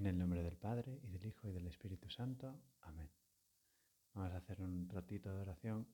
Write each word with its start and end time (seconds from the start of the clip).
En 0.00 0.06
el 0.06 0.16
nombre 0.16 0.42
del 0.42 0.56
Padre, 0.56 0.98
y 1.02 1.10
del 1.10 1.26
Hijo, 1.26 1.46
y 1.46 1.52
del 1.52 1.66
Espíritu 1.66 2.08
Santo. 2.08 2.58
Amén. 2.80 3.10
Vamos 4.14 4.32
a 4.32 4.38
hacer 4.38 4.62
un 4.62 4.88
ratito 4.88 5.28
de 5.28 5.42
oración 5.42 5.86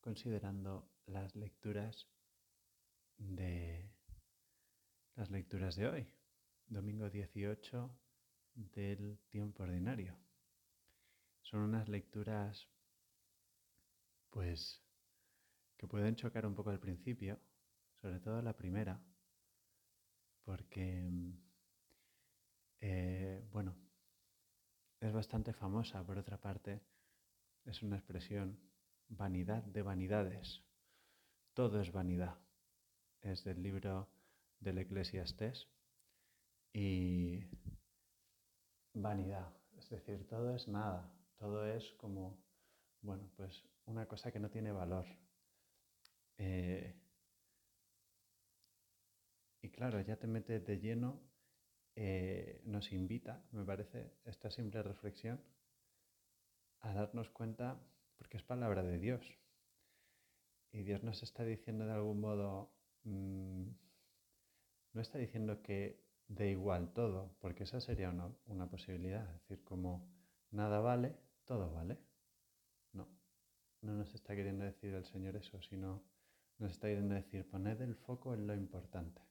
considerando 0.00 0.88
las 1.04 1.36
lecturas 1.36 2.08
de 3.18 3.92
las 5.16 5.30
lecturas 5.30 5.76
de 5.76 5.88
hoy, 5.88 6.06
domingo 6.68 7.10
18 7.10 7.94
del 8.54 9.18
tiempo 9.28 9.64
ordinario. 9.64 10.16
Son 11.42 11.60
unas 11.60 11.86
lecturas 11.86 12.66
pues 14.30 14.82
que 15.76 15.86
pueden 15.86 16.16
chocar 16.16 16.46
un 16.46 16.54
poco 16.54 16.70
al 16.70 16.80
principio, 16.80 17.38
sobre 18.00 18.20
todo 18.20 18.40
la 18.40 18.56
primera, 18.56 19.04
porque 20.44 21.10
eh, 22.86 23.48
bueno, 23.50 23.74
es 25.00 25.10
bastante 25.10 25.54
famosa, 25.54 26.04
por 26.04 26.18
otra 26.18 26.38
parte, 26.38 26.82
es 27.64 27.82
una 27.82 27.96
expresión 27.96 28.60
vanidad 29.08 29.62
de 29.62 29.80
vanidades. 29.80 30.62
Todo 31.54 31.80
es 31.80 31.92
vanidad. 31.92 32.36
Es 33.22 33.42
del 33.42 33.62
libro 33.62 34.10
del 34.60 34.76
Eclesiastés 34.76 35.66
y 36.74 37.46
vanidad, 38.92 39.50
es 39.78 39.88
decir, 39.88 40.26
todo 40.28 40.54
es 40.54 40.68
nada, 40.68 41.10
todo 41.38 41.66
es 41.66 41.90
como, 41.92 42.38
bueno, 43.00 43.30
pues 43.34 43.64
una 43.86 44.04
cosa 44.06 44.30
que 44.30 44.40
no 44.40 44.50
tiene 44.50 44.72
valor. 44.72 45.06
Eh, 46.36 46.94
y 49.62 49.70
claro, 49.70 50.02
ya 50.02 50.16
te 50.16 50.26
metes 50.26 50.66
de 50.66 50.78
lleno 50.78 51.33
eh, 51.96 52.60
nos 52.64 52.92
invita, 52.92 53.42
me 53.52 53.64
parece, 53.64 54.12
esta 54.24 54.50
simple 54.50 54.82
reflexión 54.82 55.40
a 56.80 56.92
darnos 56.92 57.30
cuenta, 57.30 57.80
porque 58.16 58.36
es 58.36 58.42
palabra 58.42 58.82
de 58.82 58.98
Dios. 58.98 59.38
Y 60.72 60.82
Dios 60.82 61.02
nos 61.04 61.22
está 61.22 61.44
diciendo 61.44 61.86
de 61.86 61.92
algún 61.92 62.20
modo, 62.20 62.72
mm, 63.04 63.68
no 64.92 65.00
está 65.00 65.18
diciendo 65.18 65.62
que 65.62 66.04
de 66.28 66.50
igual 66.50 66.92
todo, 66.92 67.36
porque 67.40 67.64
esa 67.64 67.80
sería 67.80 68.10
una, 68.10 68.34
una 68.46 68.68
posibilidad, 68.68 69.24
es 69.28 69.40
decir, 69.42 69.64
como 69.64 70.08
nada 70.50 70.80
vale, 70.80 71.16
todo 71.44 71.72
vale. 71.72 71.98
No, 72.92 73.08
no 73.82 73.94
nos 73.94 74.14
está 74.14 74.34
queriendo 74.34 74.64
decir 74.64 74.94
el 74.94 75.04
Señor 75.04 75.36
eso, 75.36 75.60
sino 75.62 76.02
nos 76.58 76.72
está 76.72 76.88
queriendo 76.88 77.14
decir, 77.14 77.48
poned 77.48 77.80
el 77.80 77.94
foco 77.94 78.34
en 78.34 78.46
lo 78.46 78.54
importante. 78.54 79.22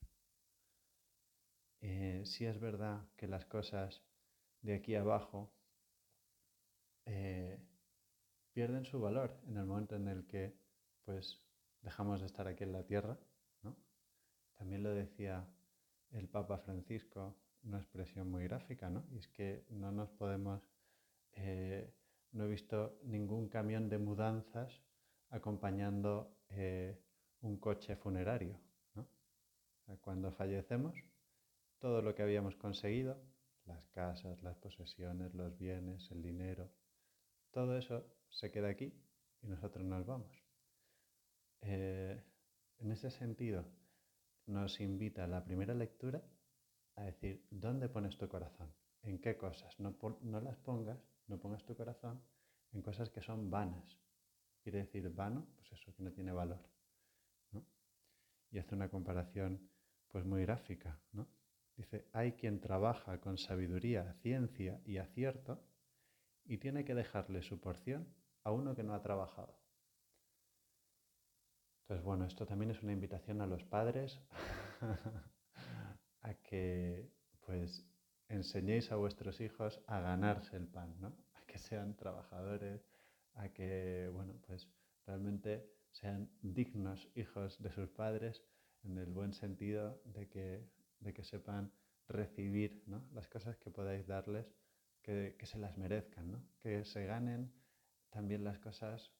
Eh, 1.86 2.22
si 2.23 2.45
es 2.45 2.62
verdad 2.62 3.06
que 3.17 3.28
las 3.28 3.44
cosas 3.45 4.02
de 4.62 4.73
aquí 4.73 4.95
abajo 4.95 5.52
eh, 7.06 7.59
pierden 8.53 8.86
su 8.86 9.02
valor 9.02 9.38
en 9.50 9.58
el 9.58 9.66
momento 9.66 9.98
en 9.98 10.08
el 10.08 10.26
que 10.26 10.56
pues 11.04 11.44
dejamos 11.81 12.22
de 12.22 12.28
estar 12.28 12.48
aquí 12.48 12.64
en 12.64 12.72
la 12.72 12.86
tierra, 12.86 13.20
¿no? 13.64 13.76
También 14.54 14.81
lo 14.81 14.92
decía 14.92 15.45
el 16.11 16.30
Papa 16.30 16.58
Francisco, 16.58 17.36
una 17.64 17.80
expresión 17.80 18.31
muy 18.31 18.45
gráfica, 18.45 18.89
¿no? 18.89 19.04
Y 19.11 19.17
es 19.17 19.28
que 19.28 19.66
no 19.70 19.92
nos 19.92 20.09
podemos, 20.11 20.61
eh, 21.34 21.94
no 22.31 22.45
he 22.45 22.48
visto 22.48 22.98
ningún 23.04 23.50
camión 23.50 23.89
de 23.89 23.98
mudanzas 23.98 24.81
acompañando 25.31 26.34
un 27.42 27.58
coche 27.58 27.98
funerario, 27.98 28.58
¿no? 28.95 29.06
Cuando 30.00 30.31
fallecemos, 30.31 30.95
todo 31.84 32.02
lo 32.02 32.16
que 32.16 32.23
habíamos 32.23 32.56
conseguido, 32.56 33.22
las 33.66 33.86
casas, 33.89 34.42
las 34.42 34.56
posesiones, 34.56 35.34
los 35.34 35.58
bienes, 35.58 36.09
el 36.12 36.22
dinero, 36.22 36.72
todo 37.52 37.78
eso 37.78 38.08
se 38.30 38.50
queda 38.52 38.70
aquí 38.70 38.94
y 39.42 39.48
nosotros 39.48 39.84
nos 39.84 40.06
vamos. 40.06 40.34
Eh, 41.60 42.23
en 42.80 42.89
ese 42.89 43.11
sentido, 43.11 43.66
nos 44.45 44.80
invita 44.80 45.27
la 45.27 45.43
primera 45.43 45.73
lectura 45.73 46.23
a 46.95 47.04
decir, 47.04 47.45
¿dónde 47.52 47.89
pones 47.89 48.17
tu 48.17 48.30
corazón? 48.30 48.73
¿En 49.02 49.20
qué 49.20 49.36
cosas? 49.36 49.77
No, 49.77 49.93
no 50.22 50.39
las 50.39 50.55
pongas, 50.60 51.05
no 51.27 51.38
pongas 51.38 51.66
tu 51.66 51.76
corazón 51.76 52.23
en 52.72 52.82
cosas 52.82 53.10
que 53.10 53.22
son 53.22 53.52
vanas. 53.52 53.99
Quiere 54.61 54.80
decir 54.80 55.10
vano, 55.10 55.49
pues 55.58 55.70
eso, 55.73 55.93
que 55.93 56.02
no 56.02 56.14
tiene 56.14 56.32
valor. 56.32 56.66
Y 58.52 58.58
hace 58.58 58.73
una 58.73 58.88
comparación 58.88 59.70
pues 60.08 60.23
muy 60.23 60.43
gráfica, 60.43 60.98
¿no? 61.11 61.27
Dice, 61.76 62.08
hay 62.14 62.34
quien 62.34 62.60
trabaja 62.60 63.20
con 63.20 63.38
sabiduría, 63.38 64.14
ciencia 64.22 64.80
y 64.86 64.98
acierto 64.98 65.64
y 66.45 66.58
tiene 66.58 66.86
que 66.86 66.94
dejarle 66.94 67.42
su 67.42 67.60
porción 67.60 68.08
a 68.44 68.52
uno 68.52 68.76
que 68.76 68.84
no 68.84 68.94
ha 68.94 69.02
trabajado. 69.02 69.60
Entonces, 71.82 72.06
bueno, 72.06 72.26
esto 72.26 72.45
también 72.45 72.72
es 72.72 72.82
una 72.82 72.94
invitación 72.94 73.42
a 73.42 73.48
los 73.48 73.64
padres 73.64 74.22
a 76.22 76.34
que 76.36 77.11
pues 77.42 77.86
enseñéis 78.30 78.92
a 78.92 78.95
vuestros 78.95 79.42
hijos 79.42 79.82
a 79.88 80.00
ganarse 80.00 80.55
el 80.55 80.67
pan, 80.67 80.95
¿no? 81.00 81.08
A 81.34 81.45
que 81.45 81.58
sean 81.58 81.95
trabajadores, 81.95 82.86
a 83.36 83.50
que, 83.50 84.10
bueno, 84.14 84.34
pues 84.48 84.70
realmente 85.05 85.70
sean 85.92 86.30
dignos 86.42 87.10
hijos 87.16 87.61
de 87.61 87.72
sus 87.72 87.90
padres 87.90 88.44
en 88.84 88.98
el 88.98 89.11
buen 89.11 89.34
sentido 89.34 90.02
de 90.05 90.30
que 90.30 90.70
de 91.03 91.14
que 91.14 91.23
sepan 91.23 91.71
recibir 92.08 92.83
las 93.14 93.27
cosas 93.27 93.58
que 93.58 93.69
podáis 93.69 94.08
darles, 94.08 94.45
que, 95.02 95.36
se 95.43 95.58
las 95.58 95.77
merezcan, 95.77 96.47
que 96.59 96.86
se 96.86 97.05
ganen 97.05 97.52
también 98.09 98.43
las 98.43 98.59
cosas, 98.59 99.11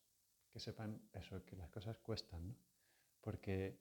que 0.50 0.60
sepan 0.60 1.02
eso, 1.14 1.44
que 1.46 1.56
las 1.56 1.70
cosas 1.70 1.98
cuestan, 2.00 2.56
porque 3.22 3.80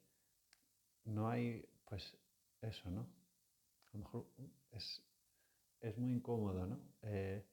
no 1.04 1.28
hay, 1.28 1.64
pues 1.84 2.16
eso, 2.60 2.90
¿no? 2.90 3.02
A 3.02 3.90
lo 3.92 3.98
mejor 4.00 4.26
es, 4.70 5.02
muy 5.98 6.12
incómodo, 6.12 6.66
¿no? 6.66 6.80
Eh, 7.02 7.44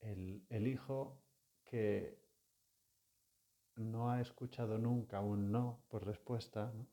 el, 0.00 0.44
el 0.48 0.66
hijo 0.66 1.22
que 1.64 2.18
no 3.76 4.10
ha 4.10 4.20
escuchado 4.20 4.78
nunca 4.78 5.20
un 5.20 5.50
no 5.50 5.84
por 5.88 6.04
respuesta, 6.04 6.72
¿no? 6.74 6.86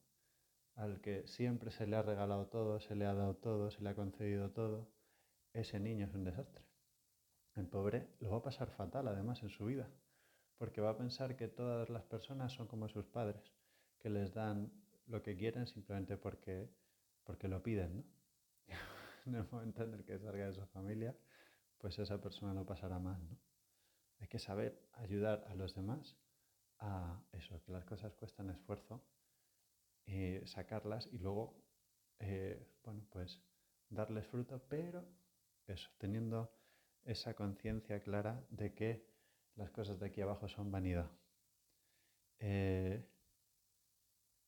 Al 0.75 1.01
que 1.01 1.27
siempre 1.27 1.71
se 1.71 1.87
le 1.87 1.95
ha 1.95 2.01
regalado 2.01 2.47
todo, 2.47 2.79
se 2.79 2.95
le 2.95 3.05
ha 3.05 3.13
dado 3.13 3.35
todo, 3.35 3.71
se 3.71 3.81
le 3.81 3.89
ha 3.89 3.95
concedido 3.95 4.51
todo, 4.51 4.89
ese 5.53 5.79
niño 5.79 6.05
es 6.05 6.13
un 6.13 6.23
desastre. 6.23 6.65
El 7.55 7.67
pobre 7.67 8.07
lo 8.19 8.31
va 8.31 8.37
a 8.37 8.43
pasar 8.43 8.69
fatal 8.71 9.07
además 9.07 9.43
en 9.43 9.49
su 9.49 9.65
vida, 9.65 9.89
porque 10.57 10.81
va 10.81 10.91
a 10.91 10.97
pensar 10.97 11.35
que 11.35 11.47
todas 11.47 11.89
las 11.89 12.03
personas 12.03 12.53
son 12.53 12.67
como 12.67 12.87
sus 12.87 13.05
padres, 13.05 13.53
que 13.99 14.09
les 14.09 14.33
dan 14.33 14.71
lo 15.07 15.21
que 15.21 15.35
quieren 15.35 15.67
simplemente 15.67 16.17
porque, 16.17 16.69
porque 17.23 17.47
lo 17.47 17.61
piden, 17.61 17.97
¿no? 17.97 18.03
en 19.25 19.35
el 19.35 19.47
momento 19.51 19.83
en 19.83 19.93
el 19.93 20.05
que 20.05 20.17
salga 20.17 20.47
de 20.47 20.53
su 20.53 20.65
familia, 20.67 21.15
pues 21.77 21.99
esa 21.99 22.21
persona 22.21 22.53
lo 22.53 22.65
pasará 22.65 22.99
mal, 22.99 23.21
¿no? 23.27 23.37
Hay 24.19 24.27
que 24.27 24.39
saber 24.39 24.87
ayudar 24.93 25.45
a 25.49 25.55
los 25.55 25.73
demás 25.73 26.15
a 26.77 27.21
eso, 27.31 27.61
que 27.63 27.71
las 27.71 27.85
cosas 27.85 28.13
cuestan 28.13 28.51
esfuerzo 28.51 29.03
eh, 30.13 30.41
sacarlas 30.45 31.07
y 31.13 31.19
luego, 31.19 31.55
eh, 32.19 32.67
bueno, 32.83 33.07
pues 33.09 33.41
darles 33.89 34.27
fruto, 34.27 34.61
pero 34.67 35.07
eso, 35.67 35.89
teniendo 35.97 36.53
esa 37.05 37.33
conciencia 37.33 38.01
clara 38.01 38.45
de 38.49 38.73
que 38.73 39.07
las 39.55 39.71
cosas 39.71 39.99
de 39.99 40.07
aquí 40.07 40.19
abajo 40.19 40.49
son 40.49 40.69
vanidad. 40.69 41.09
Eh, 42.39 43.07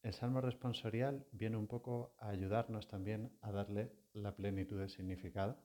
el 0.02 0.14
Salmo 0.14 0.42
responsorial 0.42 1.26
viene 1.32 1.56
un 1.56 1.68
poco 1.68 2.14
a 2.20 2.28
ayudarnos 2.28 2.90
también 2.90 3.32
a 3.40 3.54
darle 3.54 3.94
la 4.12 4.36
plenitud 4.36 4.78
de 4.82 4.90
significado, 4.90 5.64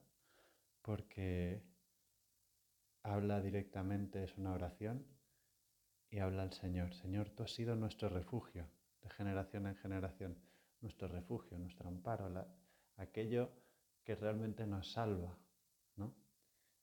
porque 0.81 1.61
habla 3.03 3.41
directamente, 3.43 4.23
es 4.23 4.39
una 4.39 4.53
oración, 4.53 5.05
y 6.09 6.21
habla 6.21 6.43
al 6.43 6.53
Señor, 6.53 6.95
Señor, 6.95 7.31
tú 7.31 7.43
has 7.43 7.53
sido 7.53 7.75
nuestro 7.75 8.09
refugio, 8.09 8.71
de 9.03 9.11
generación 9.11 9.67
en 9.67 9.77
generación, 9.77 10.39
nuestro 10.81 11.09
refugio, 11.09 11.59
nuestro 11.59 11.89
amparo, 11.89 12.29
aquello 12.97 13.53
que 14.05 14.15
realmente 14.15 14.67
nos 14.67 14.93
salva. 14.93 15.39
¿no? 15.97 16.15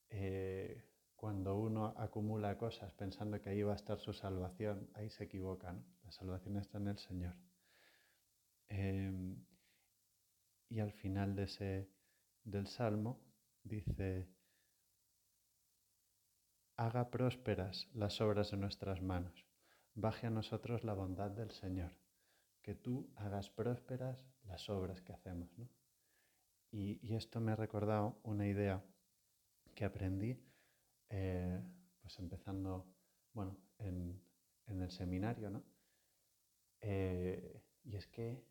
Eh, 0.09 0.85
cuando 1.15 1.57
uno 1.57 1.93
acumula 1.97 2.57
cosas 2.57 2.93
pensando 2.93 3.41
que 3.41 3.49
ahí 3.49 3.63
va 3.63 3.73
a 3.73 3.77
estar 3.77 3.99
su 3.99 4.13
salvación, 4.13 4.89
ahí 4.93 5.09
se 5.09 5.23
equivoca. 5.23 5.75
La 6.03 6.11
salvación 6.11 6.57
está 6.57 6.77
en 6.77 6.87
el 6.87 6.97
Señor. 6.97 7.35
Em, 8.69 9.43
y 10.69 10.79
al 10.79 10.91
final 10.91 11.35
de 11.35 11.43
ese, 11.43 11.89
del 12.43 12.67
Salmo 12.67 13.19
dice, 13.63 14.27
haga 16.77 17.09
prósperas 17.09 17.87
las 17.93 18.21
obras 18.21 18.51
de 18.51 18.57
nuestras 18.57 19.01
manos, 19.01 19.45
baje 19.93 20.27
a 20.27 20.31
nosotros 20.31 20.83
la 20.83 20.93
bondad 20.93 21.31
del 21.31 21.51
Señor 21.51 22.04
que 22.65 22.73
tú 22.73 23.07
hagas 23.17 23.51
prósperas 23.51 24.17
las 24.45 24.71
obras 24.71 24.99
que 24.99 25.13
hacemos. 25.13 25.55
Y, 26.71 27.13
esto 27.13 27.39
me 27.39 27.51
ha 27.51 27.55
recordado 27.55 28.19
una 28.23 28.47
idea 28.47 28.83
que 29.75 29.85
aprendí, 29.85 30.35
eh, 31.09 31.61
pues 32.01 32.17
empezando, 32.17 32.91
bueno, 33.33 33.55
en, 33.77 34.19
el 34.65 34.89
seminario, 34.89 35.51
¿no? 35.51 35.63
Eh, 36.81 37.61
y 37.83 37.97
es 37.97 38.07
que, 38.07 38.43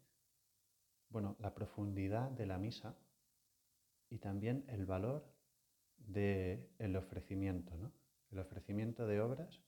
bueno, 1.08 1.34
la 1.40 1.52
profundidad 1.52 2.30
de 2.30 2.46
la 2.46 2.56
misa 2.56 2.96
y 4.10 4.18
también 4.18 4.64
el 4.68 4.86
valor 4.86 5.28
del 5.96 6.94
ofrecimiento, 6.94 7.76
¿no? 7.76 7.92
El 8.30 8.38
ofrecimiento 8.38 9.08
de 9.08 9.20
obras, 9.20 9.60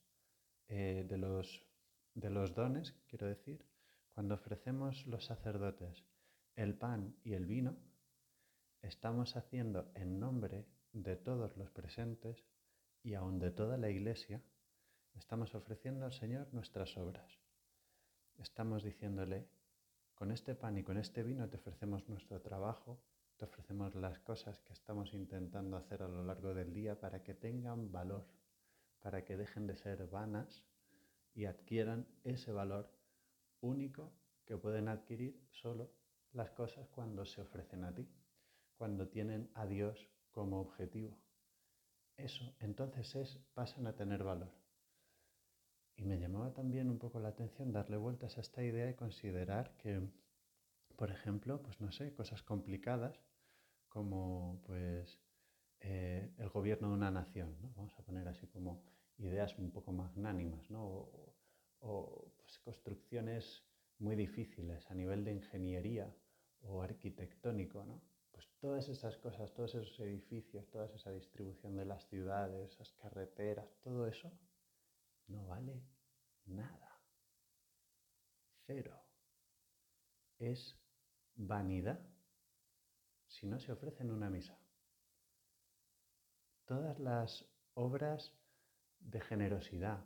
eh, 0.69 1.05
de 1.05 2.29
los 2.29 2.55
dones, 2.55 2.93
quiero 3.09 3.27
decir, 3.27 3.61
cuando 4.17 4.33
ofrecemos 4.33 5.05
los 5.05 5.25
sacerdotes 5.25 6.03
el 6.55 6.73
pan 6.73 7.15
y 7.23 7.33
el 7.33 7.45
vino, 7.45 7.77
estamos 8.81 9.35
haciendo 9.35 9.91
en 9.93 10.19
nombre 10.19 10.65
de 10.91 11.15
todos 11.17 11.55
los 11.55 11.69
presentes 11.69 12.43
y 13.03 13.13
aun 13.13 13.37
de 13.37 13.51
toda 13.51 13.77
la 13.77 13.91
Iglesia, 13.91 14.41
estamos 15.13 15.53
ofreciendo 15.53 16.03
al 16.03 16.13
Señor 16.13 16.51
nuestras 16.51 16.97
obras. 16.97 17.31
Estamos 18.39 18.81
diciéndole, 18.81 19.51
con 20.15 20.31
este 20.31 20.55
pan 20.55 20.79
y 20.79 20.83
con 20.83 20.97
este 20.97 21.21
vino 21.21 21.47
te 21.47 21.57
ofrecemos 21.57 22.09
nuestro 22.09 22.41
trabajo, 22.41 22.99
te 23.35 23.45
ofrecemos 23.45 23.93
las 23.93 24.17
cosas 24.17 24.59
que 24.61 24.73
estamos 24.73 25.13
intentando 25.13 25.77
hacer 25.77 26.01
a 26.01 26.07
lo 26.07 26.23
largo 26.23 26.55
del 26.55 26.73
día 26.73 26.99
para 26.99 27.21
que 27.21 27.35
tengan 27.35 27.91
valor, 27.91 28.25
para 28.99 29.23
que 29.23 29.37
dejen 29.37 29.67
de 29.67 29.77
ser 29.77 30.07
vanas 30.07 30.63
y 31.35 31.45
adquieran 31.45 32.07
ese 32.23 32.51
valor 32.51 32.96
único 33.61 34.13
que 34.45 34.57
pueden 34.57 34.87
adquirir 34.87 35.47
solo 35.51 35.91
las 36.33 36.51
cosas 36.51 36.87
cuando 36.89 37.25
se 37.25 37.41
ofrecen 37.41 37.83
a 37.83 37.93
ti, 37.93 38.07
cuando 38.75 39.07
tienen 39.07 39.49
a 39.53 39.65
Dios 39.65 40.09
como 40.31 40.59
objetivo. 40.61 41.17
Eso, 42.15 42.55
entonces 42.59 43.15
es, 43.15 43.37
pasan 43.53 43.87
a 43.87 43.95
tener 43.95 44.23
valor. 44.23 44.51
Y 45.95 46.05
me 46.05 46.19
llamaba 46.19 46.53
también 46.53 46.89
un 46.89 46.99
poco 46.99 47.19
la 47.19 47.29
atención 47.29 47.71
darle 47.71 47.97
vueltas 47.97 48.37
a 48.37 48.41
esta 48.41 48.63
idea 48.63 48.89
y 48.89 48.93
considerar 48.95 49.75
que, 49.77 50.01
por 50.95 51.11
ejemplo, 51.11 51.61
pues 51.61 51.81
no 51.81 51.91
sé, 51.91 52.13
cosas 52.13 52.43
complicadas 52.43 53.19
como 53.89 54.61
pues 54.65 55.19
eh, 55.79 56.31
el 56.37 56.49
gobierno 56.49 56.89
de 56.89 56.93
una 56.93 57.11
nación, 57.11 57.57
¿no? 57.61 57.73
vamos 57.75 57.93
a 57.97 58.03
poner 58.03 58.27
así 58.27 58.47
como 58.47 58.83
ideas 59.17 59.57
un 59.57 59.71
poco 59.71 59.91
magnánimas, 59.91 60.69
¿no? 60.69 61.09
o, 61.79 62.31
pues, 62.47 62.59
construcciones 62.59 63.63
muy 63.99 64.15
difíciles 64.15 64.89
a 64.89 64.95
nivel 64.95 65.25
de 65.25 65.33
ingeniería 65.33 66.15
o 66.61 66.81
arquitectónico, 66.81 67.83
¿no? 67.83 68.01
Pues 68.31 68.47
todas 68.59 68.87
esas 68.87 69.17
cosas, 69.17 69.53
todos 69.53 69.75
esos 69.75 69.99
edificios, 69.99 70.69
toda 70.69 70.85
esa 70.95 71.11
distribución 71.11 71.75
de 71.75 71.85
las 71.85 72.07
ciudades, 72.07 72.71
esas 72.71 72.93
carreteras, 72.93 73.67
todo 73.81 74.07
eso 74.07 74.31
no 75.27 75.45
vale 75.47 75.83
nada. 76.45 77.01
Cero. 78.65 79.03
Es 80.39 80.79
vanidad 81.35 81.99
si 83.25 83.45
no 83.45 83.59
se 83.59 83.73
ofrece 83.73 84.03
en 84.03 84.11
una 84.11 84.29
misa. 84.29 84.57
Todas 86.65 86.99
las 86.99 87.45
obras 87.73 88.33
de 88.99 89.19
generosidad, 89.19 90.05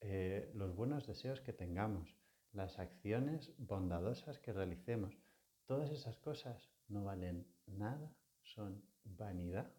eh, 0.00 0.50
los 0.54 0.74
buenos 0.74 1.06
deseos 1.06 1.40
que 1.40 1.52
tengamos, 1.52 2.16
las 2.52 2.78
acciones 2.78 3.52
bondadosas 3.58 4.38
que 4.38 4.52
realicemos, 4.52 5.18
todas 5.66 5.90
esas 5.90 6.16
cosas 6.18 6.70
no 6.88 7.04
valen 7.04 7.46
nada, 7.66 8.14
son 8.42 8.82
vanidad 9.04 9.72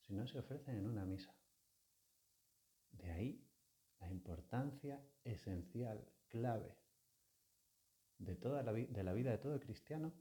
si 0.00 0.14
no 0.14 0.26
se 0.26 0.38
ofrecen 0.38 0.76
en 0.76 0.86
una 0.86 1.04
misa. 1.04 1.34
De 2.92 3.10
ahí 3.10 3.46
la 4.00 4.10
importancia 4.10 5.02
esencial, 5.24 6.04
clave 6.28 6.76
de, 8.18 8.34
toda 8.36 8.62
la, 8.62 8.72
de 8.72 9.02
la 9.02 9.12
vida 9.12 9.30
de 9.30 9.38
todo 9.38 9.60
cristiano 9.60 10.12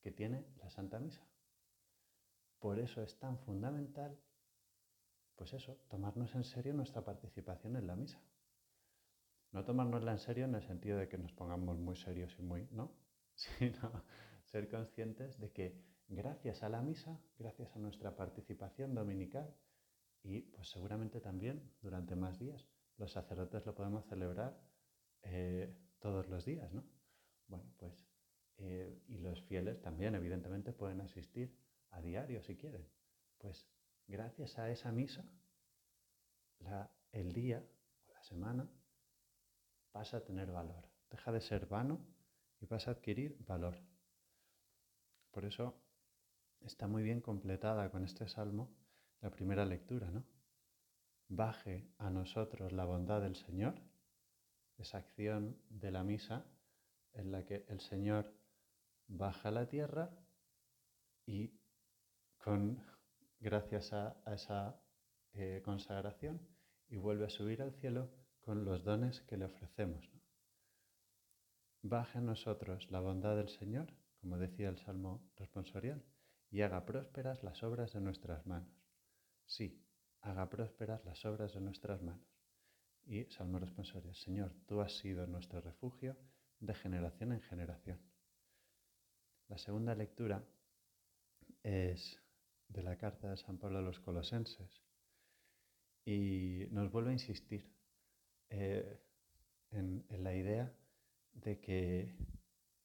que 0.00 0.10
tiene 0.10 0.46
la 0.58 0.70
Santa 0.70 0.98
Misa. 0.98 1.26
Por 2.58 2.78
eso 2.78 3.02
es 3.02 3.18
tan 3.18 3.38
fundamental, 3.38 4.18
pues 5.36 5.52
eso, 5.52 5.76
tomarnos 5.88 6.34
en 6.34 6.44
serio 6.44 6.72
nuestra 6.74 7.04
participación 7.04 7.76
en 7.76 7.86
la 7.86 7.96
misa. 7.96 8.20
No 9.52 9.64
tomárnosla 9.64 10.12
en 10.12 10.18
serio 10.18 10.44
en 10.44 10.54
el 10.54 10.62
sentido 10.62 10.98
de 10.98 11.08
que 11.08 11.18
nos 11.18 11.32
pongamos 11.32 11.78
muy 11.78 11.96
serios 11.96 12.34
y 12.38 12.42
muy, 12.42 12.68
¿no? 12.72 12.92
Sino 13.34 14.04
ser 14.44 14.68
conscientes 14.68 15.38
de 15.38 15.52
que 15.52 15.80
gracias 16.08 16.62
a 16.62 16.68
la 16.68 16.82
misa, 16.82 17.20
gracias 17.38 17.74
a 17.74 17.78
nuestra 17.78 18.16
participación 18.16 18.94
dominical 18.94 19.54
y 20.22 20.42
pues 20.42 20.68
seguramente 20.68 21.20
también 21.20 21.72
durante 21.82 22.16
más 22.16 22.38
días, 22.38 22.66
los 22.96 23.12
sacerdotes 23.12 23.66
lo 23.66 23.74
podemos 23.74 24.04
celebrar 24.06 24.58
eh, 25.22 25.76
todos 25.98 26.28
los 26.28 26.44
días, 26.44 26.72
¿no? 26.72 26.84
Bueno, 27.48 27.64
pues 27.76 28.06
eh, 28.58 29.02
y 29.08 29.18
los 29.18 29.42
fieles 29.42 29.80
también 29.80 30.14
evidentemente 30.14 30.72
pueden 30.72 31.00
asistir 31.00 31.56
a 31.90 32.00
diario 32.00 32.42
si 32.42 32.56
quieren. 32.56 32.86
Pues 33.38 33.68
gracias 34.06 34.58
a 34.58 34.70
esa 34.70 34.92
misa, 34.92 35.24
el 37.12 37.32
día 37.32 37.64
o 38.06 38.12
la 38.12 38.22
semana 38.22 38.68
pasa 39.92 40.18
a 40.18 40.24
tener 40.24 40.50
valor. 40.50 40.88
Deja 41.10 41.30
de 41.30 41.40
ser 41.40 41.66
vano 41.66 42.04
y 42.60 42.66
pasa 42.66 42.90
a 42.90 42.94
adquirir 42.94 43.36
valor. 43.46 43.78
Por 45.30 45.44
eso 45.44 45.80
está 46.60 46.88
muy 46.88 47.02
bien 47.02 47.20
completada 47.20 47.90
con 47.90 48.04
este 48.04 48.26
salmo 48.28 48.74
la 49.20 49.30
primera 49.30 49.64
lectura, 49.64 50.10
¿no? 50.10 50.24
Baje 51.28 51.88
a 51.98 52.10
nosotros 52.10 52.72
la 52.72 52.84
bondad 52.84 53.22
del 53.22 53.36
Señor, 53.36 53.80
esa 54.76 54.98
acción 54.98 55.56
de 55.68 55.90
la 55.90 56.02
misa 56.02 56.44
en 57.12 57.30
la 57.30 57.44
que 57.44 57.64
el 57.68 57.80
Señor 57.80 58.34
baja 59.06 59.48
a 59.48 59.52
la 59.52 59.68
tierra 59.68 60.10
y 61.26 61.58
con 62.38 62.82
gracias 63.44 63.92
a, 63.92 64.16
esa 64.32 64.80
eh, 65.34 65.60
consagración 65.62 66.40
y 66.88 66.96
vuelve 66.96 67.26
a 67.26 67.28
subir 67.28 67.60
al 67.60 67.74
cielo 67.74 68.10
con 68.40 68.64
los 68.64 68.82
dones 68.82 69.20
que 69.20 69.36
le 69.36 69.44
ofrecemos. 69.44 70.10
Baje 71.82 72.18
a 72.18 72.22
nosotros 72.22 72.90
la 72.90 73.00
bondad 73.00 73.36
del 73.36 73.50
Señor, 73.50 73.92
como 74.18 74.38
decía 74.38 74.70
el 74.70 74.78
Salmo 74.78 75.30
responsorial, 75.36 76.02
y 76.50 76.62
haga 76.62 76.86
prósperas 76.86 77.42
las 77.42 77.62
obras 77.62 77.92
de 77.92 78.00
nuestras 78.00 78.46
manos. 78.46 78.82
Sí, 79.44 79.84
haga 80.22 80.48
prósperas 80.48 81.04
las 81.04 81.22
obras 81.26 81.52
de 81.52 81.60
nuestras 81.60 82.00
manos. 82.00 82.26
Y 83.04 83.24
Salmo 83.26 83.58
responsorial, 83.58 84.14
Señor, 84.14 84.54
tú 84.64 84.80
has 84.80 84.96
sido 84.96 85.26
nuestro 85.26 85.60
refugio 85.60 86.16
de 86.60 86.74
generación 86.74 87.32
en 87.32 87.42
generación. 87.42 88.00
La 89.48 89.58
segunda 89.58 89.94
lectura 89.94 90.42
es 91.62 92.23
de 92.68 92.82
la 92.82 92.96
carta 92.96 93.30
de 93.30 93.36
San 93.36 93.58
Pablo 93.58 93.78
a 93.78 93.82
los 93.82 94.00
Colosenses 94.00 94.82
y 96.04 96.66
nos 96.70 96.90
vuelve 96.90 97.10
a 97.10 97.14
insistir 97.14 97.72
eh, 98.50 99.00
en, 99.70 100.04
la 100.10 100.34
idea 100.34 100.72
de 101.32 101.60
que 101.60 102.14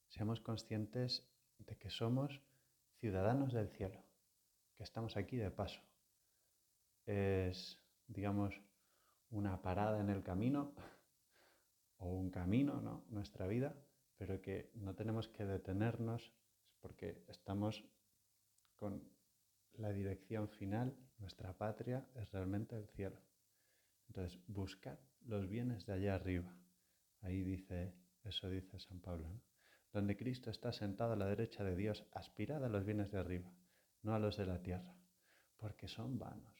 seamos 0.08 0.40
conscientes 0.40 1.28
de 1.58 1.78
que 1.78 1.90
somos 1.90 2.42
ciudadanos 3.00 3.54
del 3.54 3.70
cielo, 3.70 4.04
que 4.76 4.84
estamos 4.84 5.18
aquí 5.18 5.38
de 5.38 5.52
paso. 5.52 5.82
Es, 7.06 7.80
digamos, 8.08 8.62
una 9.30 9.62
parada 9.62 10.00
en 10.00 10.10
el 10.10 10.24
camino 10.24 10.74
o 11.98 12.08
un 12.08 12.32
camino, 12.32 12.82
¿no? 12.82 13.06
Nuestra 13.10 13.48
vida, 13.48 13.76
pero 14.18 14.42
que 14.42 14.72
no 14.76 14.96
tenemos 14.96 15.28
que 15.28 15.46
detenernos 15.46 16.34
porque 16.80 17.24
estamos 17.28 17.86
con 18.76 19.19
la 19.80 19.92
dirección 19.92 20.50
final, 20.50 20.96
nuestra 21.20 21.54
patria 21.54 22.06
es 22.16 22.32
realmente 22.32 22.76
el 22.76 22.88
cielo. 22.90 23.20
Entonces, 24.08 24.40
buscar 24.48 25.00
los 25.26 25.48
bienes 25.48 25.86
de 25.86 25.94
allá 25.94 26.16
arriba. 26.16 26.54
Ahí 27.22 27.44
dice, 27.44 27.94
eso 28.24 28.50
dice 28.50 28.80
San 28.80 29.00
Pablo, 29.00 29.30
donde 29.92 30.18
Cristo 30.18 30.50
está 30.50 30.72
sentado 30.72 31.14
a 31.14 31.16
la 31.16 31.28
derecha 31.28 31.64
de 31.64 31.76
Dios, 31.76 32.06
aspirad 32.14 32.64
a 32.64 32.70
los 32.70 32.86
bienes 32.86 33.12
de 33.12 33.20
arriba, 33.20 33.52
no 34.04 34.14
a 34.14 34.20
los 34.20 34.38
de 34.38 34.46
la 34.46 34.62
tierra, 34.62 34.96
porque 35.58 35.88
son 35.88 36.20
vanos. 36.20 36.54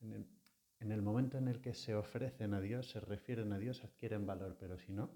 En 0.00 0.92
el, 0.92 1.02
momento 1.02 1.38
en 1.38 1.48
el 1.48 1.60
que 1.60 1.74
se 1.74 1.94
ofrecen 1.94 2.52
a 2.54 2.60
Dios, 2.60 2.90
se 2.90 3.00
refieren 3.00 3.52
a 3.52 3.58
Dios, 3.58 3.82
adquieren 3.82 4.26
valor, 4.26 4.56
pero 4.58 4.78
si 4.78 4.92
no, 4.92 5.10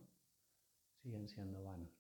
siguen 1.03 1.29
siendo 1.29 1.63
vanos. 1.63 1.91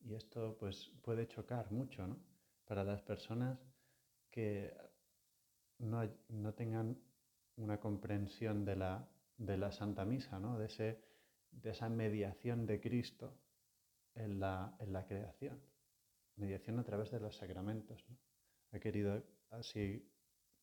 Y 0.00 0.14
esto 0.14 0.56
pues 0.58 0.92
puede 1.02 1.26
chocar 1.26 1.72
mucho 1.72 2.06
¿no? 2.06 2.16
para 2.64 2.84
las 2.84 3.02
personas 3.02 3.58
que 4.38 4.72
no, 5.78 6.08
no 6.28 6.54
tengan 6.54 6.96
una 7.56 7.80
comprensión 7.80 8.64
de 8.64 8.76
la, 8.76 9.08
de 9.36 9.56
la 9.56 9.72
Santa 9.72 10.04
Misa, 10.04 10.38
¿no? 10.38 10.56
de, 10.56 10.66
ese, 10.66 11.02
de 11.50 11.70
esa 11.70 11.88
mediación 11.88 12.64
de 12.64 12.80
Cristo 12.80 13.36
en 14.14 14.38
la, 14.38 14.76
en 14.78 14.92
la, 14.92 15.04
creación, 15.08 15.60
mediación 16.36 16.78
a 16.78 16.84
través 16.84 17.10
de 17.10 17.18
los 17.18 17.36
sacramentos, 17.36 18.04
¿no? 18.08 18.16
ha 18.70 18.78
querido 18.78 19.24
así 19.50 20.08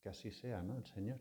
que 0.02 0.08
así 0.08 0.32
sea, 0.32 0.62
¿no? 0.62 0.78
El 0.78 0.86
Señor. 0.86 1.20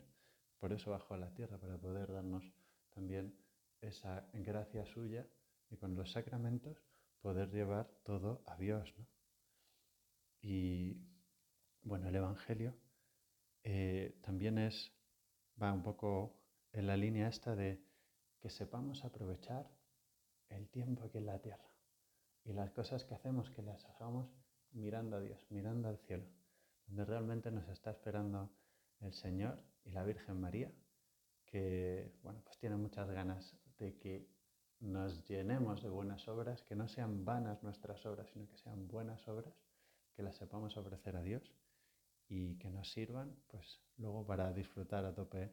Por 0.60 0.72
eso 0.72 0.92
bajó 0.92 1.14
a 1.14 1.18
la 1.18 1.34
tierra, 1.34 1.58
para 1.58 1.76
poder 1.76 2.12
darnos 2.12 2.44
también 2.90 3.36
esa 3.80 4.28
gracia 4.32 4.86
suya 4.86 5.26
y 5.70 5.76
con 5.76 5.96
los 5.96 6.12
sacramentos 6.12 6.80
poder 7.20 7.50
llevar 7.50 7.90
todo 8.04 8.44
a 8.46 8.56
Dios, 8.56 8.94
¿no? 8.96 9.08
Y 10.40 11.13
bueno, 11.94 12.08
el 12.08 12.16
Evangelio 12.16 12.74
eh, 13.62 14.18
también 14.20 14.58
es, 14.58 14.92
va 15.62 15.72
un 15.72 15.84
poco 15.84 16.34
en 16.72 16.88
la 16.88 16.96
línea 16.96 17.28
esta 17.28 17.54
de 17.54 17.86
que 18.40 18.50
sepamos 18.50 19.04
aprovechar 19.04 19.70
el 20.48 20.68
tiempo 20.70 21.04
aquí 21.04 21.18
en 21.18 21.26
la 21.26 21.38
tierra 21.38 21.70
y 22.42 22.52
las 22.52 22.72
cosas 22.72 23.04
que 23.04 23.14
hacemos, 23.14 23.48
que 23.50 23.62
las 23.62 23.84
hagamos 23.84 24.28
mirando 24.72 25.18
a 25.18 25.20
Dios, 25.20 25.46
mirando 25.50 25.88
al 25.88 25.98
cielo, 25.98 26.24
donde 26.88 27.04
realmente 27.04 27.52
nos 27.52 27.68
está 27.68 27.92
esperando 27.92 28.50
el 28.98 29.12
Señor 29.12 29.62
y 29.84 29.92
la 29.92 30.02
Virgen 30.02 30.40
María, 30.40 30.72
que 31.46 32.12
bueno, 32.24 32.40
pues 32.42 32.58
tiene 32.58 32.74
muchas 32.74 33.08
ganas 33.08 33.56
de 33.78 33.96
que 33.98 34.28
nos 34.80 35.24
llenemos 35.28 35.80
de 35.80 35.90
buenas 35.90 36.26
obras, 36.26 36.64
que 36.64 36.74
no 36.74 36.88
sean 36.88 37.24
vanas 37.24 37.62
nuestras 37.62 38.04
obras, 38.04 38.28
sino 38.30 38.48
que 38.48 38.56
sean 38.56 38.88
buenas 38.88 39.28
obras, 39.28 39.54
que 40.16 40.24
las 40.24 40.34
sepamos 40.34 40.76
ofrecer 40.76 41.14
a 41.14 41.22
Dios 41.22 41.54
y 42.28 42.56
que 42.56 42.70
nos 42.70 42.90
sirvan, 42.92 43.36
pues 43.46 43.82
luego 43.96 44.26
para 44.26 44.52
disfrutar 44.52 45.04
a 45.04 45.14
tope 45.14 45.52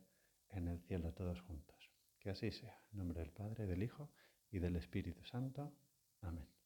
en 0.49 0.67
el 0.67 0.79
cielo 0.81 1.13
todos 1.13 1.41
juntos. 1.41 1.91
Que 2.19 2.29
así 2.29 2.51
sea. 2.51 2.79
En 2.91 2.99
nombre 2.99 3.19
del 3.19 3.31
Padre, 3.31 3.65
del 3.65 3.83
Hijo 3.83 4.11
y 4.51 4.59
del 4.59 4.75
Espíritu 4.75 5.23
Santo. 5.25 5.73
Amén. 6.21 6.60